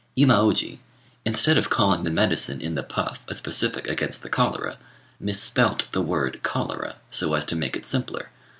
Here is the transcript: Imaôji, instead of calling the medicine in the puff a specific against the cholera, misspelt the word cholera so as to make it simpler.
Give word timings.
Imaôji, 0.17 0.79
instead 1.25 1.59
of 1.59 1.69
calling 1.69 2.01
the 2.01 2.09
medicine 2.09 2.59
in 2.59 2.73
the 2.73 2.81
puff 2.81 3.19
a 3.27 3.35
specific 3.35 3.87
against 3.87 4.23
the 4.23 4.31
cholera, 4.31 4.79
misspelt 5.19 5.83
the 5.91 6.01
word 6.01 6.39
cholera 6.41 6.95
so 7.11 7.35
as 7.35 7.45
to 7.45 7.55
make 7.55 7.75
it 7.75 7.85
simpler. 7.85 8.31